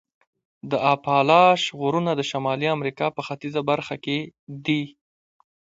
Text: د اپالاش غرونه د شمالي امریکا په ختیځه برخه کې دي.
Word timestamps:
د 0.71 0.73
اپالاش 0.93 1.61
غرونه 1.81 2.11
د 2.15 2.21
شمالي 2.31 2.67
امریکا 2.77 3.07
په 3.15 3.21
ختیځه 3.27 3.61
برخه 3.69 3.95
کې 4.05 4.17
دي. 4.65 4.83